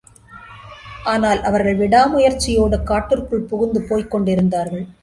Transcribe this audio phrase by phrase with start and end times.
[1.03, 4.85] ஆனால், அவர்கள் விடாமுயற்சியோடு காட்டிற்குள் புகுந்து போய்க்கொண்டிருந்தார்கள்.